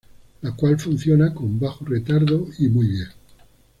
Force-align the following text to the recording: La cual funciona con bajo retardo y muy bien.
La 0.41 0.49
cual 0.55 0.79
funciona 0.79 1.31
con 1.31 1.59
bajo 1.59 1.85
retardo 1.85 2.47
y 2.57 2.67
muy 2.69 2.87
bien. 2.87 3.07